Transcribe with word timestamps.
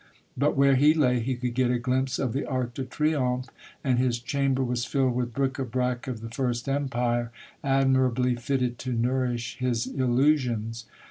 But 0.35 0.57
where 0.57 0.73
he 0.77 0.95
lay, 0.95 1.19
he 1.19 1.35
could 1.35 1.53
get 1.53 1.69
a 1.69 1.77
glimpse 1.77 2.17
of 2.17 2.33
the 2.33 2.43
Arc 2.47 2.73
de 2.73 2.85
Triomphe, 2.85 3.51
and 3.83 3.99
his 3.99 4.17
chamber 4.17 4.63
was 4.63 4.83
filled 4.83 5.13
with 5.13 5.31
bric 5.31 5.59
a 5.59 5.63
brac 5.63 6.07
of 6.07 6.21
the 6.21 6.29
First 6.31 6.67
Empire, 6.67 7.29
ad 7.63 7.85
mirably 7.89 8.35
fitted 8.39 8.79
to 8.79 8.93
nourish 8.93 9.57
his 9.59 9.85
illusions. 9.85 10.87